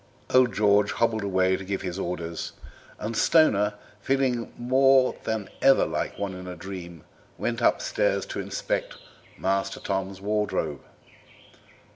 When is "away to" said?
1.23-1.63